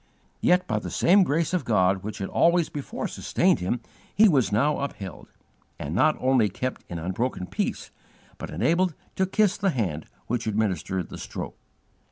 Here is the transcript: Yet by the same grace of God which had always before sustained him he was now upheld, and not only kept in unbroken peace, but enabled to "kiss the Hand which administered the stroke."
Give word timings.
Yet 0.39 0.65
by 0.65 0.79
the 0.79 0.89
same 0.89 1.21
grace 1.21 1.53
of 1.53 1.63
God 1.63 2.01
which 2.01 2.17
had 2.17 2.27
always 2.29 2.69
before 2.69 3.07
sustained 3.07 3.59
him 3.59 3.81
he 4.15 4.27
was 4.27 4.51
now 4.51 4.79
upheld, 4.79 5.27
and 5.77 5.93
not 5.93 6.17
only 6.19 6.49
kept 6.49 6.83
in 6.89 6.97
unbroken 6.97 7.45
peace, 7.45 7.91
but 8.39 8.49
enabled 8.49 8.95
to 9.17 9.27
"kiss 9.27 9.57
the 9.57 9.69
Hand 9.69 10.07
which 10.25 10.47
administered 10.47 11.09
the 11.09 11.19
stroke." 11.19 11.55